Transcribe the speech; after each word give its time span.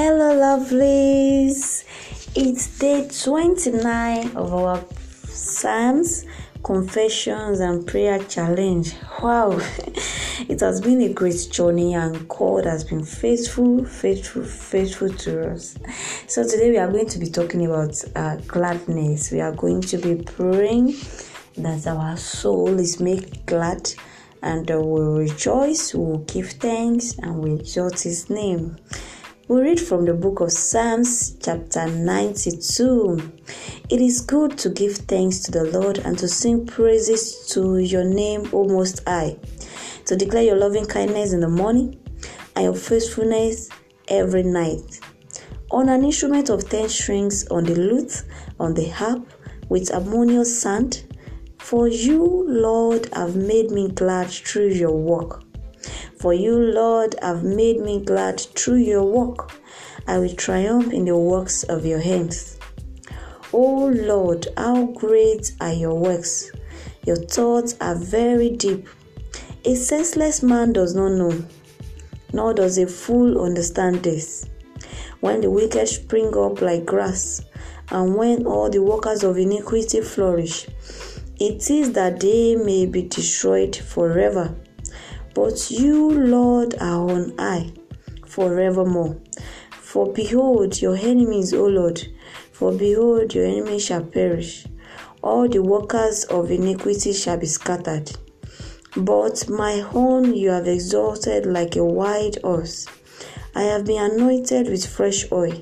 Hello, 0.00 0.32
lovelies. 0.32 1.82
It's 2.36 2.78
day 2.78 3.08
29 3.08 4.36
of 4.36 4.54
our 4.54 4.84
Psalms, 5.26 6.24
Confessions, 6.62 7.58
and 7.58 7.84
Prayer 7.84 8.22
Challenge. 8.22 8.94
Wow, 9.20 9.58
it 10.48 10.60
has 10.60 10.80
been 10.80 11.00
a 11.00 11.12
great 11.12 11.48
journey, 11.50 11.94
and 11.94 12.28
God 12.28 12.64
has 12.66 12.84
been 12.84 13.04
faithful, 13.04 13.84
faithful, 13.86 14.44
faithful 14.44 15.08
to 15.08 15.50
us. 15.50 15.76
So, 16.28 16.44
today 16.44 16.70
we 16.70 16.78
are 16.78 16.92
going 16.92 17.08
to 17.08 17.18
be 17.18 17.28
talking 17.28 17.66
about 17.66 18.00
uh, 18.14 18.36
gladness. 18.46 19.32
We 19.32 19.40
are 19.40 19.50
going 19.52 19.80
to 19.80 19.98
be 19.98 20.22
praying 20.22 20.94
that 21.56 21.88
our 21.88 22.16
soul 22.16 22.78
is 22.78 23.00
made 23.00 23.44
glad 23.46 23.92
and 24.42 24.70
uh, 24.70 24.80
we'll 24.80 25.18
rejoice, 25.18 25.92
we'll 25.92 26.18
give 26.18 26.50
thanks, 26.50 27.18
and 27.18 27.38
we 27.38 27.54
exalt 27.54 27.98
His 27.98 28.30
name. 28.30 28.76
We 29.48 29.62
read 29.62 29.80
from 29.80 30.04
the 30.04 30.12
book 30.12 30.40
of 30.40 30.52
Psalms, 30.52 31.34
chapter 31.42 31.86
92. 31.86 33.32
It 33.88 33.98
is 33.98 34.20
good 34.20 34.58
to 34.58 34.68
give 34.68 34.96
thanks 34.96 35.38
to 35.38 35.50
the 35.50 35.64
Lord 35.64 35.96
and 36.00 36.18
to 36.18 36.28
sing 36.28 36.66
praises 36.66 37.46
to 37.54 37.78
your 37.78 38.04
name, 38.04 38.50
O 38.52 38.64
Most 38.64 39.02
High, 39.08 39.38
to 40.04 40.16
declare 40.16 40.42
your 40.42 40.56
loving 40.56 40.84
kindness 40.84 41.32
in 41.32 41.40
the 41.40 41.48
morning 41.48 41.98
and 42.56 42.64
your 42.66 42.74
faithfulness 42.74 43.70
every 44.08 44.42
night. 44.42 45.00
On 45.70 45.88
an 45.88 46.04
instrument 46.04 46.50
of 46.50 46.68
ten 46.68 46.90
strings, 46.90 47.48
on 47.48 47.64
the 47.64 47.74
lute, 47.74 48.24
on 48.60 48.74
the 48.74 48.90
harp, 48.90 49.32
with 49.70 49.90
harmonious 49.90 50.60
sound, 50.60 51.06
for 51.56 51.88
you, 51.88 52.44
Lord, 52.46 53.08
have 53.14 53.34
made 53.34 53.70
me 53.70 53.88
glad 53.88 54.28
through 54.28 54.68
your 54.68 54.94
work. 54.94 55.42
For 56.18 56.34
you, 56.34 56.56
Lord, 56.56 57.14
have 57.22 57.44
made 57.44 57.80
me 57.80 58.04
glad 58.04 58.40
through 58.40 58.78
your 58.78 59.04
work. 59.04 59.52
I 60.08 60.18
will 60.18 60.34
triumph 60.34 60.92
in 60.92 61.04
the 61.04 61.16
works 61.16 61.62
of 61.62 61.86
your 61.86 62.00
hands. 62.00 62.58
O 63.52 63.86
Lord, 63.86 64.48
how 64.56 64.86
great 64.86 65.52
are 65.60 65.72
your 65.72 65.94
works! 65.94 66.50
Your 67.06 67.16
thoughts 67.16 67.76
are 67.80 67.94
very 67.94 68.50
deep. 68.50 68.88
A 69.64 69.76
senseless 69.76 70.42
man 70.42 70.72
does 70.72 70.94
not 70.94 71.10
know, 71.10 71.44
nor 72.32 72.52
does 72.52 72.78
a 72.78 72.86
fool 72.88 73.40
understand 73.40 74.02
this. 74.02 74.44
When 75.20 75.40
the 75.40 75.50
wicked 75.50 75.86
spring 75.86 76.36
up 76.36 76.60
like 76.60 76.84
grass, 76.84 77.42
and 77.90 78.16
when 78.16 78.44
all 78.44 78.68
the 78.68 78.82
workers 78.82 79.22
of 79.22 79.38
iniquity 79.38 80.00
flourish, 80.00 80.66
it 81.38 81.70
is 81.70 81.92
that 81.92 82.18
they 82.18 82.56
may 82.56 82.86
be 82.86 83.02
destroyed 83.02 83.76
forever. 83.76 84.54
But 85.34 85.70
you, 85.70 86.10
Lord, 86.10 86.74
are 86.80 87.10
on 87.10 87.34
high 87.38 87.72
forevermore. 88.26 89.16
For 89.70 90.12
behold, 90.12 90.80
your 90.80 90.96
enemies, 90.96 91.52
O 91.54 91.66
Lord, 91.66 92.06
for 92.52 92.72
behold, 92.72 93.34
your 93.34 93.46
enemies 93.46 93.84
shall 93.86 94.04
perish. 94.04 94.66
All 95.22 95.48
the 95.48 95.62
workers 95.62 96.24
of 96.24 96.50
iniquity 96.50 97.12
shall 97.12 97.38
be 97.38 97.46
scattered. 97.46 98.12
But 98.96 99.48
my 99.48 99.78
horn 99.78 100.34
you 100.34 100.50
have 100.50 100.68
exalted 100.68 101.46
like 101.46 101.76
a 101.76 101.84
white 101.84 102.40
horse. 102.42 102.86
I 103.54 103.62
have 103.62 103.84
been 103.84 104.12
anointed 104.12 104.68
with 104.68 104.86
fresh 104.86 105.30
oil. 105.32 105.60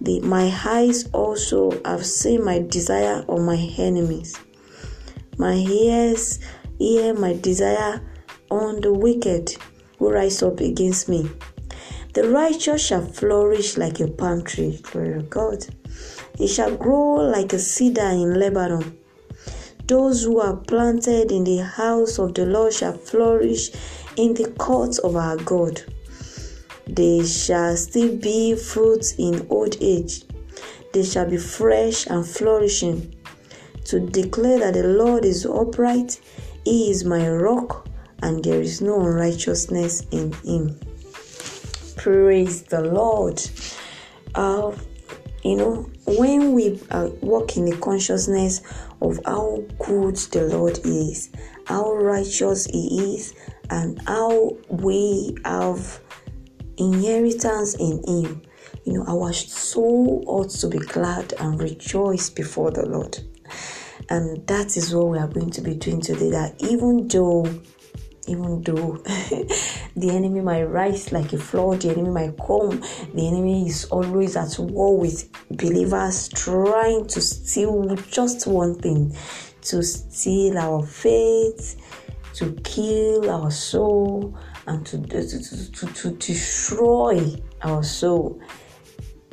The, 0.00 0.20
my 0.20 0.54
eyes 0.64 1.08
also 1.12 1.80
have 1.84 2.04
seen 2.04 2.44
my 2.44 2.58
desire 2.60 3.24
on 3.28 3.46
my 3.46 3.56
enemies. 3.78 4.38
My 5.38 5.54
ears 5.54 6.38
hear 6.78 7.14
my 7.14 7.32
desire 7.34 8.02
on 8.50 8.80
the 8.80 8.92
wicked 8.92 9.56
who 9.98 10.10
rise 10.10 10.42
up 10.42 10.60
against 10.60 11.08
me. 11.08 11.28
The 12.14 12.28
righteous 12.30 12.84
shall 12.84 13.04
flourish 13.04 13.76
like 13.76 14.00
a 14.00 14.08
palm 14.08 14.42
tree. 14.44 14.78
Glory 14.82 15.14
to 15.14 15.22
God. 15.22 15.66
It 16.38 16.48
shall 16.48 16.76
grow 16.76 17.16
like 17.16 17.52
a 17.52 17.58
cedar 17.58 18.08
in 18.08 18.38
Lebanon. 18.38 18.98
Those 19.86 20.24
who 20.24 20.40
are 20.40 20.56
planted 20.56 21.30
in 21.30 21.44
the 21.44 21.58
house 21.58 22.18
of 22.18 22.34
the 22.34 22.46
Lord 22.46 22.72
shall 22.72 22.96
flourish 22.96 23.70
in 24.16 24.34
the 24.34 24.50
courts 24.58 24.98
of 24.98 25.14
our 25.14 25.36
God. 25.36 25.82
They 26.88 27.24
shall 27.24 27.76
still 27.76 28.16
be 28.16 28.54
fruits 28.54 29.14
in 29.18 29.46
old 29.50 29.76
age. 29.80 30.24
They 30.92 31.04
shall 31.04 31.28
be 31.28 31.36
fresh 31.36 32.06
and 32.06 32.26
flourishing. 32.26 33.14
To 33.84 34.00
declare 34.00 34.58
that 34.58 34.74
the 34.74 34.84
Lord 34.84 35.24
is 35.24 35.46
upright, 35.46 36.20
He 36.64 36.90
is 36.90 37.04
my 37.04 37.28
rock, 37.30 37.85
and 38.22 38.44
there 38.44 38.60
is 38.60 38.80
no 38.80 39.00
unrighteousness 39.00 40.02
in 40.10 40.32
Him. 40.44 40.78
Praise 41.96 42.62
the 42.62 42.82
Lord. 42.82 43.42
Uh, 44.34 44.76
you 45.42 45.56
know, 45.56 45.90
when 46.06 46.52
we 46.52 46.80
uh, 46.90 47.08
walk 47.20 47.56
in 47.56 47.64
the 47.64 47.76
consciousness 47.76 48.62
of 49.00 49.18
how 49.24 49.64
good 49.78 50.16
the 50.16 50.48
Lord 50.52 50.78
is, 50.84 51.30
how 51.66 51.92
righteous 51.92 52.66
He 52.66 53.14
is, 53.14 53.34
and 53.70 54.00
how 54.06 54.56
we 54.68 55.36
have 55.44 56.00
inheritance 56.76 57.74
in 57.74 58.02
Him, 58.06 58.42
you 58.84 58.92
know, 58.92 59.04
our 59.06 59.32
soul 59.32 60.24
ought 60.26 60.50
to 60.50 60.68
be 60.68 60.78
glad 60.78 61.32
and 61.40 61.60
rejoice 61.60 62.30
before 62.30 62.70
the 62.70 62.86
Lord. 62.86 63.18
And 64.08 64.46
that 64.46 64.76
is 64.76 64.94
what 64.94 65.08
we 65.08 65.18
are 65.18 65.26
going 65.28 65.50
to 65.50 65.60
be 65.60 65.74
doing 65.74 66.00
today. 66.00 66.30
That 66.30 66.54
even 66.60 67.08
though 67.08 67.44
even 68.28 68.62
though 68.62 68.96
the 69.96 70.10
enemy 70.10 70.40
might 70.40 70.64
rise 70.64 71.12
like 71.12 71.32
a 71.32 71.38
flood, 71.38 71.82
the 71.82 71.90
enemy 71.90 72.10
might 72.10 72.36
come, 72.38 72.80
the 73.14 73.26
enemy 73.26 73.68
is 73.68 73.84
always 73.86 74.36
at 74.36 74.58
war 74.58 74.98
with 74.98 75.28
believers, 75.50 76.28
trying 76.28 77.06
to 77.06 77.20
steal 77.20 77.94
just 78.10 78.46
one 78.46 78.74
thing 78.74 79.16
to 79.66 79.82
steal 79.82 80.58
our 80.58 80.86
faith, 80.86 81.76
to 82.34 82.52
kill 82.62 83.30
our 83.30 83.50
soul, 83.50 84.36
and 84.66 84.86
to, 84.86 84.98
to, 85.02 85.72
to, 85.72 85.86
to 85.92 86.10
destroy 86.12 87.34
our 87.62 87.82
soul. 87.82 88.40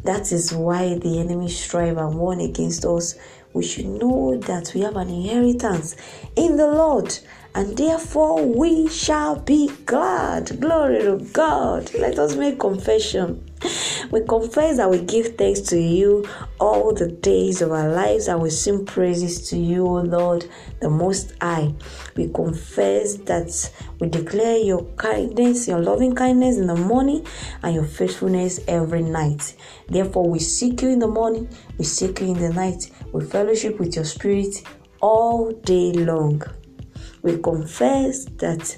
That 0.04 0.32
is 0.32 0.54
why 0.54 0.96
the 0.96 1.20
enemy 1.20 1.50
strive 1.50 1.98
and 1.98 2.18
warn 2.18 2.42
against 2.42 2.84
us. 2.86 3.16
We 3.54 3.64
should 3.64 3.86
know 3.86 4.38
that 4.38 4.72
we 4.74 4.82
have 4.82 4.98
an 4.98 5.10
inheritance 5.10 5.96
in 6.36 6.58
the 6.58 6.68
Lord 6.68 7.18
and 7.56 7.78
therefore 7.78 8.44
we 8.44 8.88
shall 8.90 9.40
be 9.40 9.72
glad. 9.86 10.60
Glory 10.60 11.04
to 11.04 11.18
God. 11.34 11.94
Let 11.94 12.18
us 12.18 12.36
make 12.36 12.60
confession. 12.60 13.48
We 14.12 14.22
confess 14.26 14.78
that 14.78 14.90
we 14.90 15.00
give 15.02 15.38
thanks 15.38 15.62
to 15.62 15.80
you 15.80 16.28
all 16.60 16.94
the 16.94 17.08
days 17.08 17.62
of 17.62 17.72
our 17.72 17.90
lives 17.90 18.28
and 18.28 18.42
we 18.42 18.50
sing 18.50 18.86
praises 18.86 19.50
to 19.50 19.58
you, 19.58 19.86
O 19.86 20.02
Lord, 20.02 20.50
the 20.82 20.90
Most 20.90 21.34
High. 21.42 21.74
We 22.16 22.30
confess 22.30 23.16
that 23.18 23.72
we 24.00 24.10
declare 24.10 24.58
your 24.58 24.84
kindness, 24.96 25.68
your 25.68 25.80
loving 25.80 26.16
kindness 26.16 26.58
in 26.58 26.68
the 26.68 26.76
morning 26.76 27.26
and 27.62 27.76
your 27.76 27.86
faithfulness 27.86 28.60
every 28.68 29.04
night. 29.04 29.56
Therefore, 29.88 30.28
we 30.28 30.40
seek 30.40 30.82
you 30.82 30.90
in 30.90 31.00
the 31.00 31.08
morning, 31.08 31.48
we 31.78 31.86
seek 31.86 32.20
you 32.20 32.28
in 32.28 32.40
the 32.40 32.52
night, 32.52 32.90
we 33.12 33.24
fellowship 33.24 33.80
with 33.80 33.96
your 33.96 34.06
spirit 34.06 34.64
all 35.02 35.52
day 35.52 35.94
long. 35.94 36.44
We 37.24 37.38
confess 37.38 38.26
that 38.38 38.78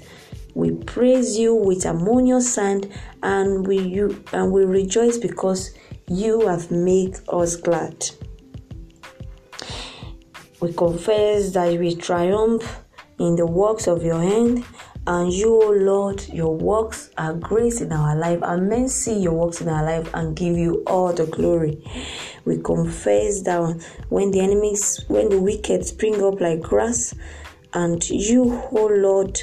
we 0.54 0.70
praise 0.70 1.38
you 1.38 1.54
with 1.54 1.84
harmonious 1.84 2.54
sound 2.54 2.90
and 3.22 3.66
we 3.66 3.78
you 3.78 4.24
and 4.32 4.50
we 4.50 4.64
rejoice 4.64 5.18
because 5.18 5.74
you 6.08 6.46
have 6.46 6.70
made 6.70 7.18
us 7.28 7.56
glad. 7.56 8.08
We 10.60 10.72
confess 10.72 11.52
that 11.52 11.78
we 11.78 11.94
triumph 11.96 12.82
in 13.18 13.36
the 13.36 13.46
works 13.46 13.86
of 13.86 14.02
your 14.02 14.20
hand 14.22 14.64
and 15.08 15.32
you, 15.32 15.62
O 15.62 15.70
Lord, 15.70 16.26
your 16.28 16.56
works 16.56 17.10
are 17.16 17.32
grace 17.32 17.80
in 17.80 17.92
our 17.92 18.16
life, 18.16 18.40
and 18.42 18.68
men 18.68 18.88
see 18.88 19.16
your 19.16 19.34
works 19.34 19.60
in 19.60 19.68
our 19.68 19.84
life 19.84 20.10
and 20.14 20.34
give 20.34 20.56
you 20.56 20.82
all 20.84 21.12
the 21.12 21.26
glory. 21.26 21.80
We 22.44 22.58
confess 22.58 23.42
that 23.42 23.86
when 24.08 24.32
the 24.32 24.40
enemies, 24.40 25.04
when 25.06 25.28
the 25.28 25.40
wicked 25.40 25.86
spring 25.86 26.20
up 26.24 26.40
like 26.40 26.60
grass, 26.60 27.14
and 27.72 28.08
you, 28.08 28.62
O 28.72 28.86
Lord, 28.86 29.40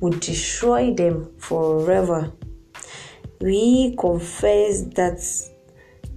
would 0.00 0.20
destroy 0.20 0.94
them 0.94 1.32
forever. 1.38 2.32
We 3.40 3.96
confess 3.98 4.82
that 4.94 5.20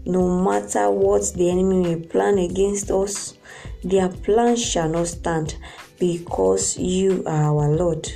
no 0.06 0.44
matter 0.44 0.90
what 0.90 1.34
the 1.36 1.50
enemy 1.50 1.96
may 1.96 2.06
plan 2.06 2.38
against 2.38 2.92
us, 2.92 3.38
their 3.84 4.10
plan 4.10 4.56
shall 4.56 4.90
not 4.90 5.08
stand 5.08 5.56
because 6.00 6.78
you 6.78 7.24
are 7.26 7.44
our 7.44 7.70
Lord. 7.70 8.10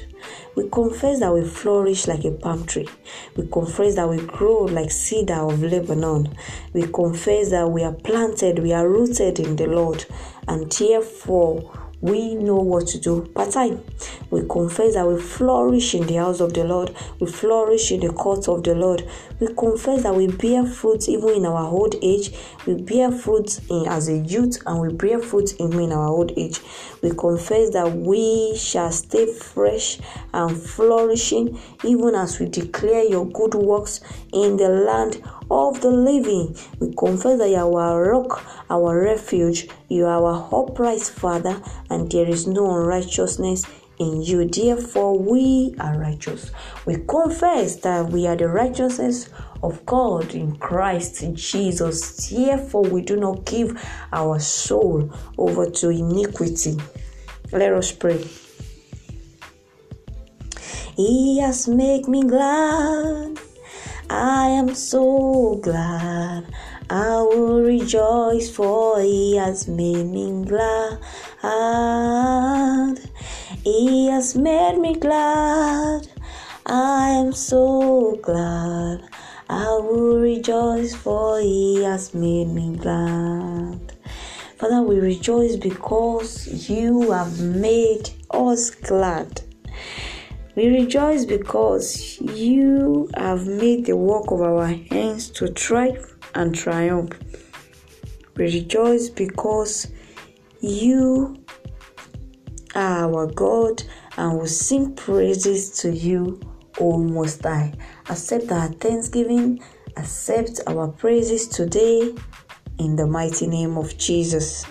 We 0.55 0.67
confess 0.69 1.19
that 1.19 1.33
we 1.33 1.45
flourish 1.45 2.07
like 2.07 2.25
a 2.25 2.31
palm 2.31 2.65
tree. 2.65 2.89
We 3.35 3.47
confess 3.47 3.95
that 3.95 4.09
we 4.09 4.17
grow 4.25 4.63
like 4.63 4.91
cedar 4.91 5.35
of 5.35 5.61
Lebanon. 5.61 6.35
We 6.73 6.87
confess 6.87 7.51
that 7.51 7.69
we 7.69 7.83
are 7.83 7.93
planted, 7.93 8.59
we 8.59 8.73
are 8.73 8.89
rooted 8.89 9.39
in 9.39 9.55
the 9.55 9.67
Lord, 9.67 10.05
and 10.47 10.71
therefore 10.71 11.86
we 12.01 12.35
know 12.35 12.57
what 12.57 12.87
to 12.87 12.99
do 12.99 13.25
part 13.33 13.51
time. 13.51 13.83
We 14.29 14.47
confess 14.47 14.93
that 14.93 15.07
we 15.07 15.19
flourish 15.19 15.95
in 15.95 16.05
the 16.05 16.15
house 16.15 16.39
of 16.39 16.53
the 16.53 16.63
Lord, 16.63 16.95
we 17.19 17.27
flourish 17.27 17.91
in 17.91 18.01
the 18.01 18.13
court 18.13 18.47
of 18.47 18.63
the 18.63 18.75
Lord. 18.75 19.07
We 19.39 19.47
confess 19.53 20.03
that 20.03 20.15
we 20.15 20.27
bear 20.27 20.65
fruit 20.65 21.07
even 21.09 21.29
in 21.29 21.45
our 21.45 21.65
old 21.65 21.95
age, 22.01 22.33
we 22.65 22.75
bear 22.75 23.11
fruit 23.11 23.59
in, 23.69 23.87
as 23.87 24.09
a 24.09 24.17
youth, 24.17 24.59
and 24.65 24.79
we 24.79 24.93
bear 24.93 25.19
fruit 25.19 25.53
even 25.59 25.79
in 25.79 25.91
our 25.91 26.07
old 26.07 26.31
age. 26.37 26.59
We 27.01 27.11
confess 27.11 27.71
that 27.71 27.91
we 27.91 28.55
shall 28.57 28.91
stay 28.91 29.31
fresh 29.33 29.99
and 30.33 30.55
flourishing 30.55 31.59
even 31.83 32.15
as 32.15 32.39
we 32.39 32.47
declare 32.47 33.03
your 33.03 33.27
good 33.27 33.55
works 33.55 34.01
in 34.33 34.57
the 34.57 34.69
land 34.69 35.21
of 35.57 35.81
the 35.81 35.89
living. 35.89 36.55
We 36.79 36.93
confess 36.93 37.39
that 37.39 37.49
you 37.49 37.55
are 37.55 37.73
our 37.73 38.11
rock, 38.11 38.45
our 38.69 39.01
refuge, 39.01 39.67
you 39.89 40.05
are 40.05 40.23
our 40.23 40.49
upright 40.53 41.01
Father, 41.01 41.61
and 41.89 42.11
there 42.11 42.27
is 42.27 42.45
no 42.45 42.69
unrighteousness 42.79 43.65
in 43.97 44.21
you. 44.21 44.47
Therefore, 44.47 45.17
we 45.17 45.75
are 45.79 45.97
righteous. 45.97 46.51
We 46.85 46.97
confess 47.07 47.77
that 47.77 48.09
we 48.09 48.27
are 48.27 48.35
the 48.35 48.47
righteousness 48.47 49.29
of 49.63 49.83
God 49.87 50.35
in 50.35 50.57
Christ 50.57 51.23
Jesus. 51.33 52.29
Therefore, 52.29 52.83
we 52.83 53.01
do 53.01 53.15
not 53.15 53.45
give 53.45 53.81
our 54.13 54.39
soul 54.39 55.11
over 55.37 55.69
to 55.69 55.89
iniquity. 55.89 56.77
Let 57.51 57.73
us 57.73 57.91
pray. 57.91 58.23
He 60.95 61.39
has 61.39 61.67
made 61.67 62.07
me 62.07 62.23
glad 62.23 63.39
I 64.09 64.47
am 64.47 64.73
so 64.73 65.59
glad. 65.61 66.45
I 66.89 67.21
will 67.21 67.61
rejoice, 67.61 68.49
for 68.49 69.01
He 69.01 69.35
has 69.35 69.67
made 69.67 70.05
me 70.05 70.45
glad. 70.45 70.99
He 73.63 74.07
has 74.07 74.35
made 74.35 74.77
me 74.79 74.95
glad. 74.95 76.07
I 76.65 77.09
am 77.09 77.33
so 77.33 78.17
glad. 78.21 79.03
I 79.49 79.71
will 79.73 80.19
rejoice, 80.19 80.95
for 80.95 81.41
He 81.41 81.83
has 81.83 82.13
made 82.13 82.47
me 82.47 82.77
glad. 82.77 83.93
Father, 84.57 84.81
we 84.83 84.99
rejoice 84.99 85.57
because 85.57 86.69
you 86.69 87.11
have 87.11 87.41
made 87.41 88.09
us 88.31 88.69
glad. 88.69 89.41
We 90.57 90.69
rejoice 90.69 91.23
because 91.23 92.19
you 92.19 93.11
have 93.15 93.45
made 93.45 93.85
the 93.85 93.95
work 93.95 94.31
of 94.31 94.41
our 94.41 94.65
hands 94.65 95.29
to 95.37 95.49
thrive 95.49 96.15
and 96.33 96.55
triumph. 96.55 97.11
We 98.35 98.45
rejoice 98.45 99.07
because 99.07 99.85
you 100.59 101.37
are 102.73 103.05
our 103.05 103.27
God 103.27 103.83
and 104.17 104.39
will 104.39 104.47
sing 104.47 104.95
praises 104.95 105.69
to 105.81 105.91
you, 105.91 106.41
O 106.79 106.97
Most 106.97 107.43
High. 107.43 107.75
Accept 108.09 108.51
our 108.51 108.69
thanksgiving, 108.69 109.59
accept 109.95 110.61
our 110.65 110.87
praises 110.87 111.47
today 111.47 112.15
in 112.79 112.95
the 112.95 113.05
mighty 113.05 113.45
name 113.45 113.77
of 113.77 113.95
Jesus. 113.99 114.65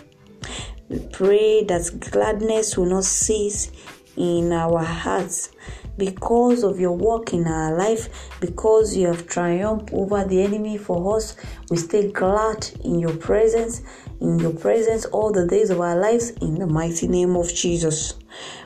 We 0.88 0.98
pray 1.12 1.62
that 1.62 2.10
gladness 2.10 2.76
will 2.76 2.86
not 2.86 3.04
cease 3.04 3.70
in 4.16 4.52
our 4.52 4.82
hearts 4.82 5.50
because 5.96 6.62
of 6.62 6.78
your 6.78 6.92
work 6.92 7.32
in 7.32 7.46
our 7.46 7.76
life, 7.76 8.30
because 8.40 8.96
you 8.96 9.06
have 9.06 9.26
triumphed 9.26 9.92
over 9.92 10.24
the 10.24 10.42
enemy 10.42 10.76
for 10.76 11.16
us. 11.16 11.36
We 11.70 11.78
stay 11.78 12.10
glad 12.12 12.68
in 12.84 12.98
your 12.98 13.16
presence, 13.16 13.82
in 14.20 14.38
your 14.38 14.52
presence 14.52 15.06
all 15.06 15.32
the 15.32 15.46
days 15.46 15.70
of 15.70 15.80
our 15.80 15.96
lives, 15.96 16.30
in 16.30 16.58
the 16.58 16.66
mighty 16.66 17.08
name 17.08 17.36
of 17.36 17.52
Jesus. 17.52 18.14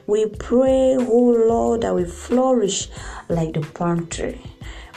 We 0.06 0.26
pray, 0.26 0.96
oh 0.98 1.44
Lord, 1.46 1.82
that 1.82 1.94
we 1.94 2.04
flourish 2.04 2.88
like 3.28 3.54
the 3.54 3.60
palm 3.60 4.08
tree, 4.08 4.42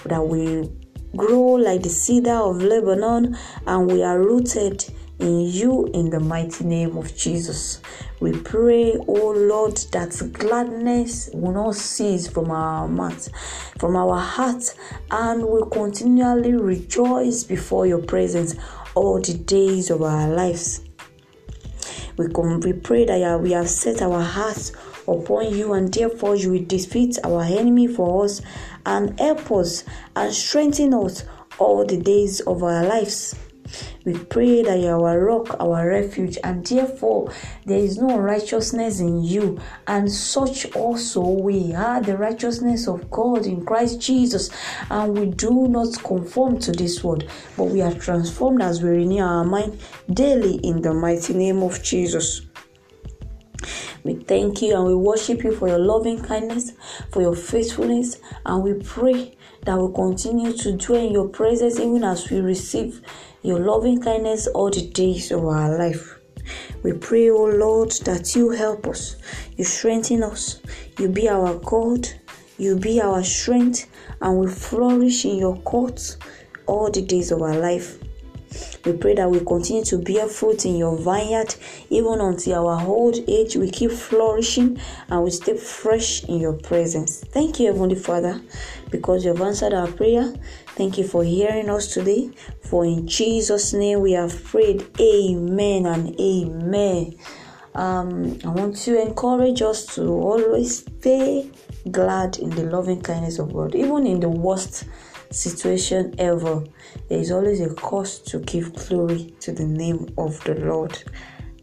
that 0.06 0.28
we 0.28 0.72
grow 1.16 1.54
like 1.54 1.84
the 1.84 1.90
cedar 1.90 2.32
of 2.32 2.62
Lebanon, 2.62 3.38
and 3.68 3.92
we 3.92 4.02
are 4.02 4.20
rooted 4.20 4.86
in 5.20 5.42
you 5.42 5.86
in 5.94 6.10
the 6.10 6.20
mighty 6.20 6.64
name 6.64 6.98
of 6.98 7.16
Jesus. 7.16 7.82
We 8.20 8.32
pray, 8.32 8.96
oh 9.08 9.32
Lord, 9.32 9.78
that 9.92 10.18
gladness 10.34 11.30
will 11.34 11.54
not 11.54 11.76
cease 11.76 12.28
from 12.28 12.52
our 12.52 12.88
mouth, 12.88 13.30
from 13.80 13.96
our 13.96 14.18
hearts, 14.20 14.76
and 15.12 15.44
will 15.44 15.66
continually 15.68 16.54
rejoice 16.54 17.44
before 17.44 17.86
your 17.86 18.02
presence 18.02 18.56
all 18.96 19.20
the 19.20 19.34
days 19.34 19.90
of 19.90 20.02
our 20.02 20.30
lives. 20.30 20.82
We, 22.18 22.30
come, 22.30 22.60
we 22.60 22.74
pray 22.74 23.06
that 23.06 23.42
we 23.42 23.52
have 23.52 23.70
set 23.70 24.02
our 24.02 24.22
hearts 24.22 24.72
upon 25.08 25.54
you, 25.56 25.74
and 25.74 25.94
therefore 25.94 26.36
you 26.36 26.52
will 26.52 26.66
defeat 26.66 27.18
our 27.24 27.44
enemy 27.44 27.88
for 27.88 28.26
us 28.26 28.42
and 28.86 29.20
help 29.20 29.52
us 29.52 29.84
and 30.16 30.34
strengthen 30.34 30.94
us 30.94 31.24
all 31.60 31.86
the 31.86 31.98
days 31.98 32.40
of 32.42 32.64
our 32.64 32.84
lives. 32.86 33.36
We 34.06 34.18
pray 34.18 34.64
that 34.64 34.80
you 34.80 34.88
are 34.90 35.08
our 35.08 35.20
rock, 35.20 35.56
our 35.60 35.88
refuge, 35.88 36.38
and 36.44 36.66
therefore 36.66 37.32
there 37.66 37.80
is 37.80 37.98
no 37.98 38.18
righteousness 38.18 39.00
in 39.00 39.24
you. 39.24 39.60
And 39.88 40.12
such 40.12 40.74
also 40.76 41.22
we 41.22 41.74
are 41.74 42.02
the 42.02 42.18
righteousness 42.18 42.88
of 42.88 43.10
God 43.10 43.46
in 43.46 43.66
Christ 43.66 44.02
Jesus. 44.02 44.50
And 44.90 45.18
we 45.18 45.28
do 45.28 45.68
not 45.68 46.02
conform 46.04 46.60
to 46.60 46.72
this 46.72 47.04
world, 47.04 47.30
but 47.58 47.66
we 47.66 47.82
are 47.82 47.94
transformed 47.94 48.62
as 48.62 48.82
we 48.82 48.90
renew 48.90 49.24
our 49.24 49.44
mind 49.44 49.80
daily 50.12 50.56
in 50.58 50.82
the 50.82 50.94
mighty 50.94 51.34
name 51.34 51.64
of 51.64 51.82
Jesus. 51.84 52.42
We 54.04 54.16
thank 54.16 54.62
you 54.62 54.76
and 54.76 54.86
we 54.86 54.96
worship 54.96 55.44
you 55.44 55.56
for 55.56 55.70
your 55.70 55.80
loving 55.80 56.22
kindness, 56.22 56.74
for 57.10 57.22
your 57.22 57.36
faithfulness, 57.36 58.18
and 58.46 58.62
we 58.62 58.74
pray 58.74 59.38
that 59.62 59.78
we 59.80 59.94
continue 59.94 60.52
to 60.52 60.74
dwell 60.74 61.00
in 61.00 61.14
your 61.14 61.30
presence 61.30 61.80
even 61.80 62.04
as 62.04 62.30
we 62.30 62.42
receive 62.42 63.02
your 63.44 63.60
loving 63.60 64.02
kindness 64.02 64.48
all 64.48 64.70
the 64.70 64.90
days 64.90 65.32
of 65.32 65.46
our 65.46 65.78
life. 65.78 66.18
We 66.82 66.94
pray, 66.94 67.30
O 67.30 67.38
oh 67.38 67.46
Lord, 67.46 67.92
that 68.06 68.36
you 68.36 68.50
help 68.50 68.88
us, 68.88 69.18
you 69.58 69.64
strengthen 69.66 70.24
us, 70.24 70.62
you 70.98 71.10
be 71.10 71.30
our 71.30 71.56
God, 71.56 72.08
you 72.58 72.78
be 72.78 73.02
our 73.02 73.24
strength, 73.24 73.88
and 74.22 74.40
we 74.40 74.48
flourish 74.48 75.26
in 75.26 75.38
your 75.38 75.58
courts 75.62 76.18
all 76.66 76.90
the 76.90 77.02
days 77.02 77.32
of 77.32 77.42
our 77.42 77.58
life. 77.58 78.03
We 78.86 78.94
pray 78.94 79.16
that 79.16 79.30
we 79.30 79.40
continue 79.40 79.84
to 79.86 79.98
bear 79.98 80.28
fruit 80.28 80.66
in 80.66 80.76
your 80.76 80.98
vineyard, 80.98 81.56
even 81.90 82.20
until 82.20 82.68
our 82.68 82.86
old 82.86 83.18
age. 83.28 83.56
We 83.56 83.70
keep 83.70 83.92
flourishing 83.92 84.80
and 85.10 85.24
we 85.24 85.32
stay 85.32 85.56
fresh 85.58 86.24
in 86.26 86.40
your 86.40 86.54
presence. 86.54 87.22
Thank 87.22 87.60
you, 87.60 87.68
Heavenly 87.68 87.96
Father, 87.96 88.42
because 88.92 89.24
you 89.24 89.32
have 89.34 89.42
answered 89.42 89.74
our 89.74 89.88
prayer. 89.88 90.34
Thank 90.76 90.98
you 90.98 91.08
for 91.08 91.24
hearing 91.24 91.70
us 91.70 91.94
today. 91.94 92.32
For 92.64 92.84
in 92.86 93.08
Jesus' 93.08 93.74
name 93.74 94.02
we 94.02 94.14
have 94.14 94.44
prayed. 94.44 94.86
Amen 95.00 95.86
and 95.86 96.20
amen. 96.20 97.16
Um, 97.76 98.38
I 98.44 98.50
want 98.50 98.76
to 98.78 99.02
encourage 99.02 99.62
us 99.62 99.86
to 99.96 100.04
always 100.04 100.86
stay 100.86 101.50
glad 101.90 102.38
in 102.38 102.50
the 102.52 102.64
loving 102.64 103.02
kindness 103.02 103.40
of 103.40 103.54
God, 103.54 103.76
even 103.76 104.06
in 104.06 104.20
the 104.20 104.30
worst 104.30 104.86
situation 105.34 106.16
ever. 106.18 106.64
There 107.10 107.20
is 107.20 107.32
always 107.32 107.60
a 107.60 107.74
cause 107.74 108.20
to 108.20 108.40
give 108.40 108.74
glory 108.88 109.36
to 109.42 109.52
the 109.52 109.66
name 109.66 110.14
of 110.18 110.42
the 110.44 110.56
Lord 110.56 111.02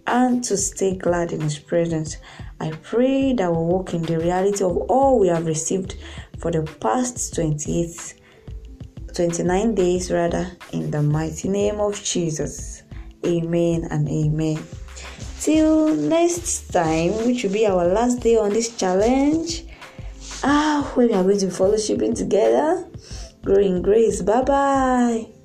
and 0.06 0.42
to 0.44 0.56
stay 0.56 0.96
glad 0.96 1.32
in 1.32 1.40
His 1.40 1.58
presence. 1.58 2.16
I 2.60 2.72
pray 2.82 3.32
that 3.34 3.50
we 3.50 3.56
walk 3.56 3.94
in 3.94 4.02
the 4.02 4.18
reality 4.18 4.64
of 4.64 4.76
all 4.76 5.18
we 5.18 5.28
have 5.28 5.46
received 5.46 5.96
for 6.38 6.50
the 6.50 6.62
past 6.80 7.34
28 7.34 8.14
29 9.14 9.74
days 9.74 10.10
rather 10.10 10.50
in 10.72 10.90
the 10.90 11.02
mighty 11.02 11.48
name 11.48 11.80
of 11.80 12.02
Jesus. 12.02 12.82
Amen 13.26 13.88
and 13.90 14.08
amen. 14.08 14.62
Till 15.40 15.94
next 15.94 16.68
time, 16.72 17.12
which 17.26 17.42
will 17.44 17.52
be 17.52 17.66
our 17.66 17.86
last 17.86 18.20
day 18.20 18.36
on 18.36 18.50
this 18.50 18.76
challenge. 18.76 19.64
Ah, 20.42 20.92
we 20.96 21.04
are 21.12 21.22
going 21.22 21.38
to 21.38 21.46
be 21.46 21.52
fellowshipping 21.52 22.16
together. 22.16 22.89
Growing 23.42 23.82
grace. 23.82 24.22
Bye 24.22 24.42
bye. 24.42 25.39